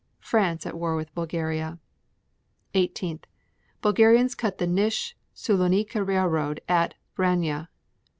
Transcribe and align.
France 0.19 0.65
at 0.65 0.73
war 0.75 0.95
with 0.95 1.13
Bulgaria. 1.13 1.77
18. 2.73 3.19
Bulgarians 3.83 4.33
cut 4.33 4.57
the 4.57 4.65
Nish 4.65 5.15
Sulonika 5.35 6.03
railroad 6.03 6.59
at 6.67 6.95
Vranja. 7.15 7.67